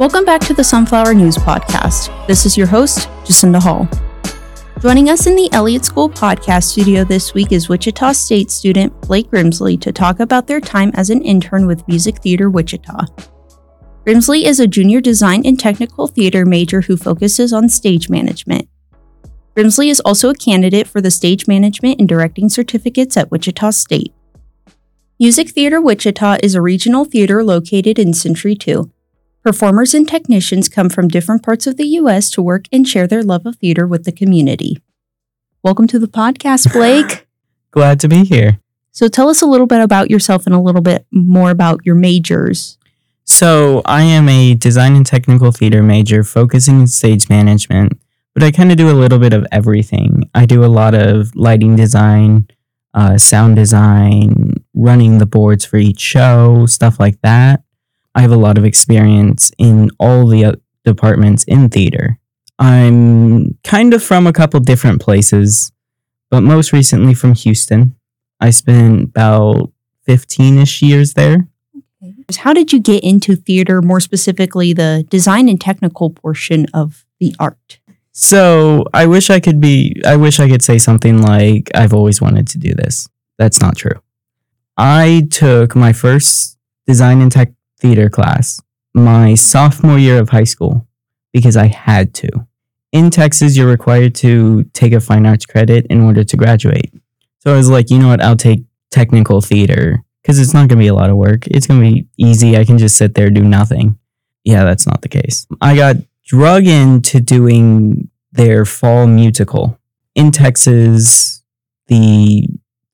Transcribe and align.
Welcome 0.00 0.24
back 0.24 0.40
to 0.46 0.54
the 0.54 0.64
Sunflower 0.64 1.14
News 1.14 1.36
Podcast. 1.36 2.26
This 2.26 2.46
is 2.46 2.56
your 2.56 2.66
host, 2.66 3.08
Jacinda 3.22 3.62
Hall. 3.62 3.88
Joining 4.80 5.08
us 5.08 5.28
in 5.28 5.36
the 5.36 5.48
Elliott 5.52 5.84
School 5.84 6.10
podcast 6.10 6.64
studio 6.64 7.04
this 7.04 7.32
week 7.32 7.52
is 7.52 7.68
Wichita 7.68 8.10
State 8.10 8.50
student 8.50 8.92
Blake 9.02 9.30
Grimsley 9.30 9.80
to 9.80 9.92
talk 9.92 10.18
about 10.18 10.48
their 10.48 10.60
time 10.60 10.90
as 10.94 11.10
an 11.10 11.22
intern 11.22 11.68
with 11.68 11.86
Music 11.86 12.18
Theater 12.18 12.50
Wichita. 12.50 13.06
Grimsley 14.04 14.42
is 14.42 14.58
a 14.58 14.66
junior 14.66 15.00
design 15.00 15.46
and 15.46 15.60
technical 15.60 16.08
theater 16.08 16.44
major 16.44 16.80
who 16.80 16.96
focuses 16.96 17.52
on 17.52 17.68
stage 17.68 18.10
management. 18.10 18.68
Grimsley 19.56 19.90
is 19.90 20.00
also 20.00 20.28
a 20.28 20.34
candidate 20.34 20.88
for 20.88 21.00
the 21.00 21.12
stage 21.12 21.46
management 21.46 22.00
and 22.00 22.08
directing 22.08 22.48
certificates 22.48 23.16
at 23.16 23.30
Wichita 23.30 23.70
State. 23.70 24.12
Music 25.20 25.50
Theater 25.50 25.80
Wichita 25.80 26.38
is 26.42 26.56
a 26.56 26.60
regional 26.60 27.04
theater 27.04 27.44
located 27.44 28.00
in 28.00 28.12
Century 28.12 28.56
2. 28.56 28.90
Performers 29.44 29.92
and 29.92 30.08
technicians 30.08 30.70
come 30.70 30.88
from 30.88 31.06
different 31.06 31.42
parts 31.42 31.66
of 31.66 31.76
the 31.76 31.84
U.S. 31.84 32.30
to 32.30 32.40
work 32.40 32.64
and 32.72 32.88
share 32.88 33.06
their 33.06 33.22
love 33.22 33.44
of 33.44 33.56
theater 33.56 33.86
with 33.86 34.04
the 34.04 34.10
community. 34.10 34.78
Welcome 35.62 35.86
to 35.88 35.98
the 35.98 36.06
podcast, 36.06 36.72
Blake. 36.72 37.26
Glad 37.70 38.00
to 38.00 38.08
be 38.08 38.24
here. 38.24 38.58
So, 38.92 39.06
tell 39.06 39.28
us 39.28 39.42
a 39.42 39.46
little 39.46 39.66
bit 39.66 39.82
about 39.82 40.08
yourself 40.08 40.46
and 40.46 40.54
a 40.54 40.58
little 40.58 40.80
bit 40.80 41.04
more 41.10 41.50
about 41.50 41.84
your 41.84 41.94
majors. 41.94 42.78
So, 43.24 43.82
I 43.84 44.04
am 44.04 44.30
a 44.30 44.54
design 44.54 44.96
and 44.96 45.04
technical 45.04 45.52
theater 45.52 45.82
major 45.82 46.24
focusing 46.24 46.80
in 46.80 46.86
stage 46.86 47.28
management, 47.28 48.00
but 48.32 48.42
I 48.42 48.50
kind 48.50 48.70
of 48.70 48.78
do 48.78 48.88
a 48.88 48.96
little 48.96 49.18
bit 49.18 49.34
of 49.34 49.46
everything. 49.52 50.30
I 50.34 50.46
do 50.46 50.64
a 50.64 50.72
lot 50.72 50.94
of 50.94 51.36
lighting 51.36 51.76
design, 51.76 52.48
uh, 52.94 53.18
sound 53.18 53.56
design, 53.56 54.54
running 54.72 55.18
the 55.18 55.26
boards 55.26 55.66
for 55.66 55.76
each 55.76 56.00
show, 56.00 56.64
stuff 56.64 56.98
like 56.98 57.20
that. 57.20 57.63
I 58.14 58.20
have 58.22 58.30
a 58.30 58.36
lot 58.36 58.58
of 58.58 58.64
experience 58.64 59.50
in 59.58 59.90
all 59.98 60.26
the 60.26 60.44
uh, 60.44 60.52
departments 60.84 61.44
in 61.44 61.68
theater. 61.68 62.18
I'm 62.58 63.58
kind 63.64 63.94
of 63.94 64.02
from 64.02 64.26
a 64.26 64.32
couple 64.32 64.60
different 64.60 65.00
places, 65.00 65.72
but 66.30 66.42
most 66.42 66.72
recently 66.72 67.14
from 67.14 67.34
Houston. 67.34 67.96
I 68.40 68.50
spent 68.50 69.02
about 69.02 69.72
15 70.06 70.58
ish 70.58 70.82
years 70.82 71.14
there. 71.14 71.48
How 72.36 72.52
did 72.52 72.72
you 72.72 72.80
get 72.80 73.02
into 73.02 73.36
theater, 73.36 73.82
more 73.82 74.00
specifically, 74.00 74.72
the 74.72 75.04
design 75.08 75.48
and 75.48 75.60
technical 75.60 76.10
portion 76.10 76.66
of 76.72 77.04
the 77.20 77.34
art? 77.38 77.80
So 78.12 78.84
I 78.94 79.06
wish 79.06 79.28
I 79.28 79.40
could 79.40 79.60
be, 79.60 80.00
I 80.06 80.16
wish 80.16 80.38
I 80.38 80.48
could 80.48 80.62
say 80.62 80.78
something 80.78 81.20
like, 81.20 81.70
I've 81.74 81.92
always 81.92 82.20
wanted 82.20 82.46
to 82.48 82.58
do 82.58 82.72
this. 82.72 83.08
That's 83.38 83.60
not 83.60 83.76
true. 83.76 84.00
I 84.76 85.26
took 85.30 85.74
my 85.74 85.92
first 85.92 86.56
design 86.86 87.20
and 87.20 87.32
tech 87.32 87.52
theater 87.80 88.08
class 88.08 88.60
my 88.94 89.34
sophomore 89.34 89.98
year 89.98 90.18
of 90.18 90.28
high 90.28 90.44
school 90.44 90.86
because 91.32 91.56
I 91.56 91.66
had 91.66 92.14
to. 92.14 92.28
In 92.92 93.10
Texas, 93.10 93.56
you're 93.56 93.68
required 93.68 94.14
to 94.16 94.64
take 94.72 94.92
a 94.92 95.00
fine 95.00 95.26
arts 95.26 95.44
credit 95.44 95.86
in 95.90 96.00
order 96.00 96.22
to 96.22 96.36
graduate. 96.36 96.94
So 97.40 97.52
I 97.52 97.56
was 97.56 97.68
like, 97.68 97.90
you 97.90 97.98
know 97.98 98.08
what? 98.08 98.22
I'll 98.22 98.36
take 98.36 98.64
technical 98.92 99.40
theater 99.40 100.04
because 100.22 100.38
it's 100.38 100.54
not 100.54 100.68
going 100.68 100.68
to 100.68 100.76
be 100.76 100.86
a 100.86 100.94
lot 100.94 101.10
of 101.10 101.16
work. 101.16 101.48
It's 101.48 101.66
going 101.66 101.80
to 101.80 101.92
be 101.92 102.06
easy. 102.16 102.56
I 102.56 102.64
can 102.64 102.78
just 102.78 102.96
sit 102.96 103.14
there, 103.14 103.30
do 103.30 103.42
nothing. 103.42 103.98
Yeah, 104.44 104.64
that's 104.64 104.86
not 104.86 105.02
the 105.02 105.08
case. 105.08 105.46
I 105.60 105.74
got 105.74 105.96
drug 106.24 106.66
into 106.66 107.20
doing 107.20 108.08
their 108.30 108.64
fall 108.64 109.08
musical. 109.08 109.78
In 110.14 110.30
Texas, 110.30 111.42
the 111.88 112.46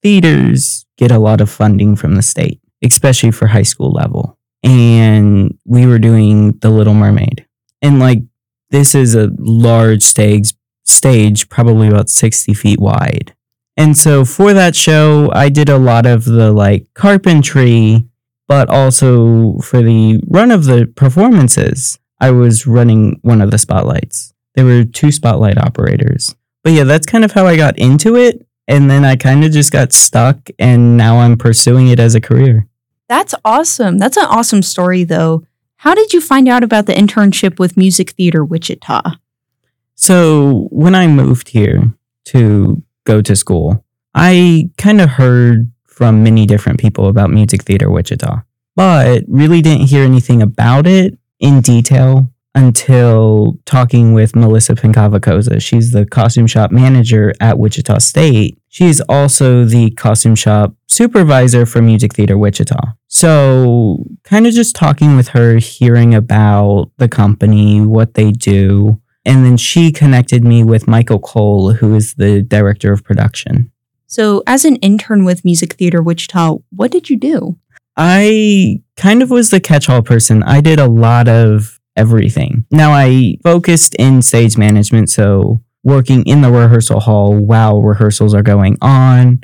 theaters 0.00 0.86
get 0.96 1.10
a 1.10 1.18
lot 1.18 1.40
of 1.40 1.50
funding 1.50 1.96
from 1.96 2.14
the 2.14 2.22
state, 2.22 2.60
especially 2.84 3.32
for 3.32 3.48
high 3.48 3.62
school 3.62 3.90
level 3.90 4.37
and 4.62 5.56
we 5.64 5.86
were 5.86 5.98
doing 5.98 6.52
The 6.58 6.70
Little 6.70 6.94
Mermaid. 6.94 7.46
And 7.82 7.98
like 7.98 8.20
this 8.70 8.94
is 8.94 9.14
a 9.14 9.30
large 9.38 10.02
stage 10.02 10.54
stage, 10.84 11.48
probably 11.48 11.88
about 11.88 12.08
60 12.08 12.54
feet 12.54 12.80
wide. 12.80 13.34
And 13.76 13.96
so 13.96 14.24
for 14.24 14.52
that 14.52 14.74
show, 14.74 15.30
I 15.32 15.48
did 15.48 15.68
a 15.68 15.78
lot 15.78 16.06
of 16.06 16.24
the 16.24 16.50
like 16.50 16.86
carpentry, 16.94 18.06
but 18.48 18.68
also 18.68 19.58
for 19.58 19.82
the 19.82 20.20
run 20.26 20.50
of 20.50 20.64
the 20.64 20.92
performances, 20.96 21.98
I 22.20 22.30
was 22.30 22.66
running 22.66 23.20
one 23.22 23.40
of 23.40 23.50
the 23.50 23.58
spotlights. 23.58 24.32
There 24.54 24.64
were 24.64 24.84
two 24.84 25.12
spotlight 25.12 25.58
operators. 25.58 26.34
But 26.64 26.72
yeah, 26.72 26.84
that's 26.84 27.06
kind 27.06 27.24
of 27.24 27.32
how 27.32 27.46
I 27.46 27.56
got 27.56 27.78
into 27.78 28.16
it. 28.16 28.44
And 28.66 28.90
then 28.90 29.04
I 29.04 29.16
kind 29.16 29.44
of 29.44 29.52
just 29.52 29.72
got 29.72 29.92
stuck, 29.94 30.50
and 30.58 30.98
now 30.98 31.20
I'm 31.20 31.38
pursuing 31.38 31.88
it 31.88 31.98
as 31.98 32.14
a 32.14 32.20
career. 32.20 32.67
That's 33.08 33.34
awesome. 33.44 33.98
That's 33.98 34.16
an 34.16 34.26
awesome 34.26 34.62
story, 34.62 35.04
though. 35.04 35.44
How 35.76 35.94
did 35.94 36.12
you 36.12 36.20
find 36.20 36.48
out 36.48 36.62
about 36.62 36.86
the 36.86 36.92
internship 36.92 37.58
with 37.58 37.76
Music 37.76 38.10
Theater 38.10 38.44
Wichita? 38.44 39.00
So, 39.94 40.68
when 40.70 40.94
I 40.94 41.06
moved 41.06 41.48
here 41.48 41.92
to 42.26 42.82
go 43.04 43.22
to 43.22 43.34
school, 43.34 43.84
I 44.14 44.70
kind 44.76 45.00
of 45.00 45.08
heard 45.08 45.70
from 45.86 46.22
many 46.22 46.46
different 46.46 46.78
people 46.78 47.08
about 47.08 47.30
Music 47.30 47.62
Theater 47.62 47.90
Wichita, 47.90 48.42
but 48.76 49.24
really 49.26 49.62
didn't 49.62 49.86
hear 49.86 50.04
anything 50.04 50.42
about 50.42 50.86
it 50.86 51.18
in 51.40 51.60
detail 51.60 52.30
until 52.54 53.58
talking 53.64 54.14
with 54.14 54.34
Melissa 54.34 54.74
Pinkava 54.74 55.62
She's 55.62 55.92
the 55.92 56.06
costume 56.06 56.46
shop 56.46 56.70
manager 56.70 57.32
at 57.40 57.58
Wichita 57.58 57.98
State. 57.98 58.58
She's 58.68 59.00
also 59.02 59.64
the 59.64 59.90
costume 59.92 60.34
shop 60.34 60.74
supervisor 60.86 61.66
for 61.66 61.82
Music 61.82 62.14
Theater 62.14 62.36
Wichita. 62.38 62.78
So, 63.06 64.04
kind 64.24 64.46
of 64.46 64.54
just 64.54 64.74
talking 64.74 65.16
with 65.16 65.28
her, 65.28 65.56
hearing 65.56 66.14
about 66.14 66.90
the 66.98 67.08
company, 67.08 67.80
what 67.80 68.14
they 68.14 68.30
do. 68.30 69.00
And 69.24 69.44
then 69.44 69.56
she 69.56 69.92
connected 69.92 70.44
me 70.44 70.64
with 70.64 70.88
Michael 70.88 71.18
Cole, 71.18 71.72
who 71.72 71.94
is 71.94 72.14
the 72.14 72.42
director 72.42 72.92
of 72.92 73.04
production. 73.04 73.70
So, 74.06 74.42
as 74.46 74.64
an 74.64 74.76
intern 74.76 75.24
with 75.24 75.44
Music 75.44 75.74
Theater 75.74 76.02
Wichita, 76.02 76.56
what 76.70 76.90
did 76.90 77.10
you 77.10 77.16
do? 77.16 77.58
I 77.96 78.80
kind 78.96 79.22
of 79.22 79.30
was 79.30 79.50
the 79.50 79.60
catch 79.60 79.88
all 79.88 80.02
person. 80.02 80.42
I 80.44 80.60
did 80.60 80.78
a 80.78 80.86
lot 80.86 81.28
of 81.28 81.77
everything. 81.98 82.64
Now 82.70 82.92
I 82.92 83.36
focused 83.42 83.94
in 83.96 84.22
stage 84.22 84.56
management, 84.56 85.10
so 85.10 85.60
working 85.82 86.24
in 86.26 86.40
the 86.42 86.50
rehearsal 86.50 87.00
hall 87.00 87.34
while 87.34 87.82
rehearsals 87.82 88.34
are 88.34 88.42
going 88.42 88.78
on, 88.80 89.42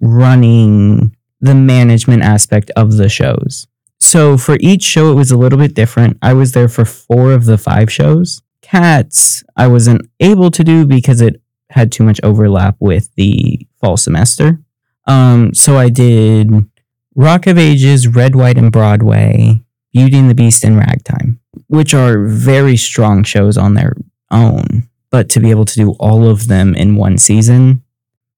running 0.00 1.16
the 1.40 1.54
management 1.54 2.22
aspect 2.22 2.70
of 2.76 2.96
the 2.96 3.08
shows. 3.08 3.66
So 4.00 4.36
for 4.36 4.56
each 4.60 4.82
show, 4.82 5.12
it 5.12 5.14
was 5.14 5.30
a 5.30 5.38
little 5.38 5.58
bit 5.58 5.74
different. 5.74 6.18
I 6.22 6.34
was 6.34 6.52
there 6.52 6.68
for 6.68 6.84
four 6.84 7.32
of 7.32 7.44
the 7.44 7.58
five 7.58 7.90
shows. 7.90 8.42
Cats, 8.60 9.44
I 9.56 9.68
wasn't 9.68 10.08
able 10.18 10.50
to 10.50 10.64
do 10.64 10.86
because 10.86 11.20
it 11.20 11.40
had 11.70 11.92
too 11.92 12.04
much 12.04 12.20
overlap 12.22 12.76
with 12.80 13.14
the 13.14 13.66
fall 13.80 13.96
semester. 13.96 14.60
Um, 15.06 15.54
so 15.54 15.76
I 15.76 15.88
did 15.88 16.50
Rock 17.14 17.46
of 17.46 17.58
Ages, 17.58 18.08
Red, 18.08 18.34
White, 18.34 18.58
and 18.58 18.72
Broadway, 18.72 19.62
Beauty 19.92 20.16
and 20.18 20.30
the 20.30 20.34
Beast, 20.34 20.64
and 20.64 20.76
Ragtime 20.78 21.41
which 21.66 21.94
are 21.94 22.24
very 22.24 22.76
strong 22.76 23.24
shows 23.24 23.56
on 23.56 23.74
their 23.74 23.94
own, 24.30 24.88
but 25.10 25.28
to 25.30 25.40
be 25.40 25.50
able 25.50 25.64
to 25.66 25.74
do 25.74 25.90
all 25.92 26.26
of 26.28 26.48
them 26.48 26.74
in 26.74 26.96
one 26.96 27.18
season. 27.18 27.82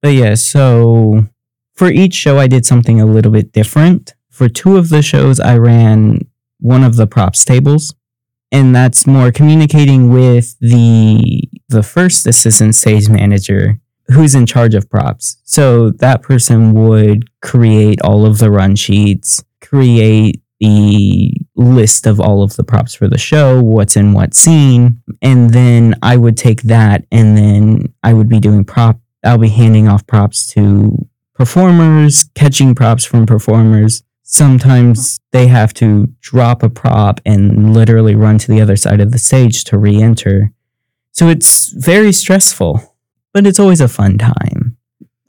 But 0.03 0.15
yeah, 0.15 0.35
so 0.35 1.27
for 1.75 1.91
each 1.91 2.15
show, 2.15 2.39
I 2.39 2.47
did 2.47 2.67
something 2.67 3.01
a 3.01 3.07
little 3.07 3.33
bit 3.33 3.53
different. 3.53 4.15
For 4.31 4.49
two 4.49 4.77
of 4.77 4.89
the 4.89 5.03
shows, 5.03 5.41
I 5.41 5.57
ran 5.57 6.21
one 6.59 6.83
of 6.83 6.97
the 6.97 7.07
props 7.07 7.45
tables, 7.45 7.95
and 8.51 8.75
that's 8.75 9.07
more 9.07 9.31
communicating 9.33 10.11
with 10.11 10.59
the 10.61 11.43
the 11.69 11.83
first 11.83 12.27
assistant 12.27 12.75
stage 12.75 13.09
manager 13.09 13.81
who's 14.09 14.35
in 14.35 14.47
charge 14.47 14.75
of 14.75 14.91
props. 14.91 15.39
So 15.45 15.91
that 15.91 16.23
person 16.23 16.75
would 16.75 17.31
create 17.41 18.01
all 18.03 18.27
of 18.27 18.39
the 18.39 18.51
run 18.51 18.77
sheets, 18.77 19.43
create 19.61 20.43
the 20.61 21.33
list 21.57 22.07
of 22.07 22.21
all 22.21 22.43
of 22.43 22.57
the 22.57 22.65
props 22.65 22.95
for 22.95 23.09
the 23.09 23.19
show, 23.19 23.63
what's 23.63 23.97
in 23.97 24.13
what 24.13 24.35
scene, 24.35 25.03
and 25.21 25.51
then 25.51 25.95
I 26.03 26.17
would 26.17 26.37
take 26.37 26.63
that 26.63 27.05
and 27.11 27.37
then 27.37 27.93
I 28.03 28.15
would 28.15 28.29
be 28.29 28.41
doing 28.41 28.65
prop 28.65 28.99
I'll 29.25 29.39
be 29.39 29.49
handing 29.49 29.89
off 29.89 30.07
props 30.07 30.47
to 30.49 31.09
performers, 31.35 32.29
catching 32.35 32.75
props 32.75 33.05
from 33.05 33.27
performers. 33.27 34.03
Sometimes 34.23 35.19
uh-huh. 35.19 35.29
they 35.33 35.47
have 35.49 35.73
to 35.75 36.09
drop 36.21 36.63
a 36.63 36.69
prop 36.69 37.21
and 37.25 37.73
literally 37.73 38.15
run 38.15 38.39
to 38.39 38.49
the 38.49 38.61
other 38.61 38.77
side 38.77 39.01
of 39.01 39.13
the 39.13 39.19
stage 39.19 39.65
to 39.65 39.79
re-enter. 39.79 40.53
So 41.13 41.29
it's 41.29 41.73
very 41.73 42.13
stressful, 42.13 42.97
but 43.33 43.47
it's 43.47 43.61
always 43.61 43.81
a 43.81 43.89
fun 43.89 44.19
time. 44.19 44.77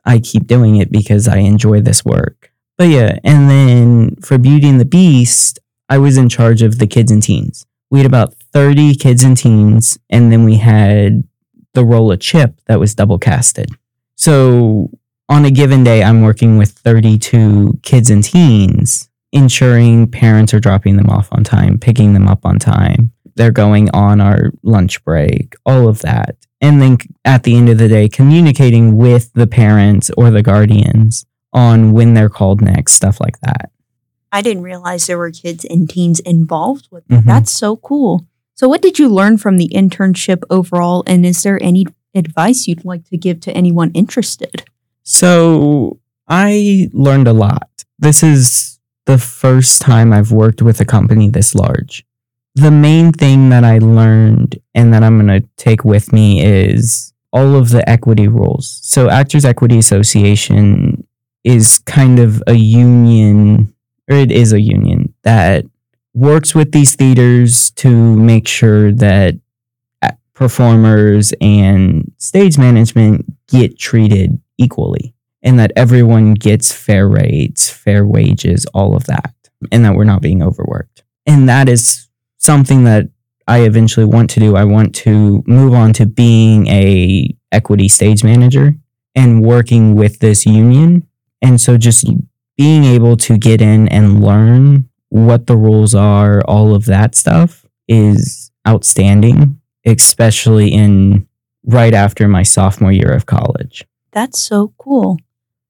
I 0.04 0.20
keep 0.20 0.46
doing 0.46 0.76
it 0.76 0.92
because 0.92 1.28
I 1.28 1.38
enjoy 1.38 1.82
this 1.82 2.04
work. 2.04 2.52
But 2.78 2.90
yeah, 2.90 3.20
and 3.24 3.50
then 3.50 4.16
for 4.18 4.38
Beauty 4.38 4.68
and 4.68 4.80
the 4.80 4.86
Beast, 4.86 5.60
I 5.88 5.98
was 5.98 6.18
in 6.18 6.30
charge 6.30 6.62
of 6.62 6.80
the 6.80 6.88
kids 6.88 7.12
and 7.12 7.24
teens. 7.24 7.66
We 7.90 8.00
had 8.00 8.06
about 8.06 8.34
30 8.54 8.96
kids 8.96 9.24
and 9.24 9.38
teens, 9.38 9.98
and 10.10 10.32
then 10.32 10.44
we 10.44 10.58
had 10.58 11.24
the 11.74 11.86
role 11.86 12.12
of 12.12 12.20
Chip 12.20 12.60
that 12.66 12.80
was 12.80 12.96
double 12.96 13.20
casted. 13.20 13.70
So 14.16 14.90
on 15.30 15.46
a 15.46 15.52
given 15.52 15.84
day, 15.84 16.04
I'm 16.04 16.22
working 16.22 16.58
with 16.58 16.72
32 16.72 17.80
kids 17.84 18.10
and 18.10 18.24
teens, 18.24 19.10
ensuring 19.32 20.10
parents 20.10 20.54
are 20.54 20.60
dropping 20.60 20.98
them 20.98 21.10
off 21.10 21.30
on 21.32 21.44
time, 21.44 21.78
picking 21.78 22.14
them 22.14 22.28
up 22.28 22.46
on 22.46 22.60
time, 22.60 23.12
they're 23.36 23.52
going 23.52 23.90
on 23.92 24.22
our 24.22 24.52
lunch 24.64 25.04
break, 25.04 25.56
all 25.66 25.88
of 25.88 26.02
that. 26.02 26.38
And 26.62 26.82
then 26.82 26.98
at 27.26 27.44
the 27.44 27.56
end 27.56 27.70
of 27.70 27.78
the 27.78 27.88
day, 27.88 28.08
communicating 28.08 28.98
with 28.98 29.32
the 29.34 29.48
parents 29.48 30.10
or 30.18 30.32
the 30.32 30.42
guardians 30.42 31.26
on 31.56 31.94
when 31.94 32.14
they're 32.14 32.30
called 32.30 32.62
next, 32.62 32.94
stuff 32.94 33.20
like 33.20 33.40
that. 33.40 33.72
I 34.32 34.42
didn't 34.42 34.64
realize 34.64 35.08
there 35.08 35.18
were 35.18 35.32
kids 35.32 35.66
and 35.66 35.90
teens 35.90 36.20
involved 36.20 36.90
with 36.92 37.08
that. 37.08 37.24
Mhm. 37.24 37.26
That's 37.26 37.52
so 37.52 37.78
cool. 37.78 38.28
So, 38.54 38.68
what 38.70 38.82
did 38.82 39.00
you 39.00 39.10
learn 39.10 39.38
from 39.38 39.58
the 39.58 39.70
internship 39.74 40.44
overall? 40.50 41.04
And 41.08 41.26
is 41.26 41.42
there 41.44 41.62
any 41.64 41.86
advice 42.14 42.68
you'd 42.68 42.86
like 42.86 43.06
to 43.10 43.18
give 43.18 43.40
to 43.42 43.52
anyone 43.52 43.92
interested? 43.94 44.64
So 45.04 46.00
I 46.28 46.90
learned 46.94 47.28
a 47.28 47.34
lot. 47.34 47.70
This 48.00 48.24
is 48.24 48.80
the 49.06 49.18
first 49.18 49.82
time 49.82 50.12
I've 50.12 50.32
worked 50.32 50.62
with 50.62 50.82
a 50.82 50.86
company 50.86 51.30
this 51.30 51.54
large. 51.56 52.04
The 52.56 52.72
main 52.72 53.12
thing 53.12 53.50
that 53.50 53.64
I 53.64 53.78
learned 53.80 54.58
and 54.74 54.94
that 54.94 55.04
I'm 55.04 55.20
going 55.20 55.42
to 55.42 55.48
take 55.58 55.86
with 55.86 56.12
me 56.12 56.44
is 56.44 57.14
all 57.32 57.56
of 57.56 57.70
the 57.70 57.88
equity 57.90 58.28
rules. 58.28 58.80
So, 58.82 59.10
Actors 59.10 59.46
Equity 59.46 59.78
Association 59.78 61.05
is 61.46 61.78
kind 61.86 62.20
of 62.20 62.44
a 62.48 62.56
union, 62.56 63.74
or 64.10 64.18
it 64.18 64.32
is 64.32 64.52
a 64.52 64.60
union 64.60 65.14
that 65.24 65.64
works 66.14 66.54
with 66.56 66.72
these 66.72 66.96
theaters 66.96 67.72
to 67.72 67.90
make 68.18 68.48
sure 68.48 68.92
that 68.92 69.36
uh, 70.02 70.12
performers 70.34 71.34
and 71.40 72.12
stage 72.18 72.58
management 72.58 73.32
get 73.48 73.78
treated 73.78 74.42
equally 74.58 75.14
and 75.44 75.60
that 75.60 75.72
everyone 75.76 76.34
gets 76.34 76.72
fair 76.72 77.08
rates, 77.08 77.70
fair 77.70 78.06
wages, 78.08 78.66
all 78.74 78.96
of 78.96 79.06
that, 79.06 79.34
and 79.72 79.86
that 79.86 79.94
we're 79.94 80.04
not 80.04 80.22
being 80.22 80.42
overworked. 80.42 81.04
And 81.28 81.48
that 81.48 81.70
is 81.70 82.10
something 82.40 82.86
that 82.86 83.06
I 83.48 83.62
eventually 83.62 84.06
want 84.06 84.32
to 84.32 84.40
do. 84.40 84.56
I 84.56 84.64
want 84.64 84.96
to 84.96 85.44
move 85.46 85.74
on 85.74 85.94
to 85.94 86.08
being 86.08 86.66
a 86.68 87.36
equity 87.52 87.88
stage 87.88 88.24
manager 88.24 88.76
and 89.14 89.44
working 89.44 89.94
with 89.94 90.20
this 90.20 90.46
union. 90.46 91.08
And 91.42 91.60
so 91.60 91.78
just 91.78 92.06
being 92.58 92.84
able 92.84 93.18
to 93.18 93.38
get 93.38 93.62
in 93.62 93.88
and 93.90 94.24
learn 94.24 94.90
what 95.10 95.48
the 95.48 95.58
rules 95.58 95.94
are, 95.94 96.42
all 96.46 96.74
of 96.74 96.86
that 96.86 97.16
stuff 97.16 97.66
is 97.88 98.52
outstanding, 98.68 99.60
especially 99.86 100.70
in 100.70 101.28
right 101.66 101.94
after 101.94 102.28
my 102.28 102.44
sophomore 102.44 102.92
year 102.92 103.12
of 103.12 103.26
college. 103.26 103.86
That's 104.12 104.40
so 104.40 104.74
cool. 104.78 105.18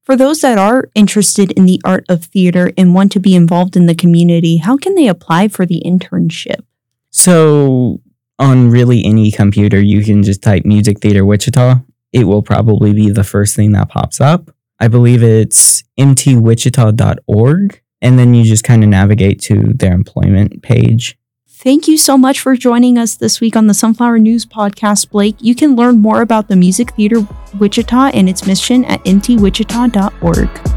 For 0.03 0.15
those 0.15 0.41
that 0.41 0.59
are 0.59 0.89
interested 0.93 1.51
in 1.53 1.65
the 1.65 1.81
art 1.83 2.05
of 2.09 2.25
theater 2.25 2.71
and 2.77 2.93
want 2.93 3.11
to 3.13 3.19
be 3.19 3.33
involved 3.33 3.75
in 3.75 3.87
the 3.87 3.95
community, 3.95 4.57
how 4.57 4.77
can 4.77 4.93
they 4.93 5.07
apply 5.07 5.47
for 5.47 5.65
the 5.65 5.81
internship? 5.83 6.63
So 7.09 8.01
on 8.37 8.69
really 8.69 9.03
any 9.03 9.31
computer, 9.31 9.81
you 9.81 10.03
can 10.03 10.21
just 10.21 10.43
type 10.43 10.63
Music 10.63 10.99
Theater 10.99 11.25
Wichita. 11.25 11.79
It 12.13 12.25
will 12.25 12.43
probably 12.43 12.93
be 12.93 13.09
the 13.09 13.23
first 13.23 13.55
thing 13.55 13.71
that 13.71 13.89
pops 13.89 14.21
up. 14.21 14.54
I 14.79 14.87
believe 14.87 15.23
it's 15.23 15.83
mtwichita.org. 15.99 17.81
And 18.01 18.19
then 18.19 18.33
you 18.33 18.43
just 18.43 18.63
kind 18.63 18.83
of 18.83 18.89
navigate 18.89 19.41
to 19.43 19.73
their 19.73 19.93
employment 19.93 20.61
page. 20.61 21.17
Thank 21.47 21.87
you 21.87 21.97
so 21.97 22.17
much 22.17 22.39
for 22.39 22.55
joining 22.55 22.97
us 22.97 23.15
this 23.15 23.41
week 23.41 23.55
on 23.55 23.67
the 23.67 23.73
Sunflower 23.73 24.19
News 24.19 24.45
Podcast, 24.45 25.09
Blake. 25.09 25.37
You 25.39 25.55
can 25.55 25.75
learn 25.75 25.99
more 25.99 26.21
about 26.21 26.47
the 26.47 26.55
Music 26.55 26.93
Theater 26.93 27.25
Wichita 27.57 28.09
and 28.13 28.29
its 28.29 28.45
mission 28.45 28.85
at 28.85 29.03
mtwichita.org. 29.05 30.74